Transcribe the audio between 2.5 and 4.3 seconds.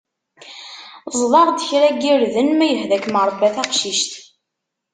ma yehda-kem Rebbi a taqcict.